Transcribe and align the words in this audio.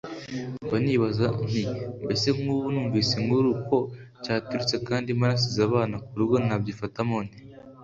mba 0.65 0.77
nibaza 0.85 1.27
nti 1.45 1.61
mbese 2.05 2.27
nk’ubu 2.37 2.67
numvise 2.73 3.11
inkuru 3.21 3.49
ko 3.67 3.77
cyaturitse 4.23 4.75
kandi 4.87 5.09
mba 5.17 5.25
nasize 5.29 5.61
abana 5.69 5.95
ku 6.05 6.13
rugo 6.19 6.35
nabyifatamo 6.47 7.17
nte 7.25 7.39